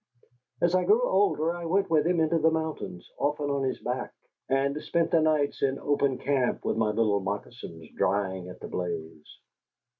As 0.61 0.73
I 0.73 0.83
grew 0.83 1.03
older 1.07 1.55
I 1.55 1.65
went 1.65 1.91
with 1.91 2.07
him 2.07 2.19
into 2.19 2.39
the 2.39 2.49
mountains, 2.49 3.07
often 3.19 3.51
on 3.51 3.61
his 3.61 3.77
back; 3.81 4.11
and 4.49 4.75
spent 4.81 5.11
the 5.11 5.21
nights 5.21 5.61
in 5.61 5.77
open 5.77 6.17
camp 6.17 6.65
with 6.65 6.75
my 6.75 6.89
little 6.89 7.19
moccasins 7.19 7.87
drying 7.95 8.49
at 8.49 8.59
the 8.61 8.67
blaze. 8.67 9.37